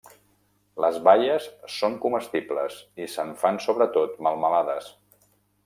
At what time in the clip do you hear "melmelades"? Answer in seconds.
4.29-4.93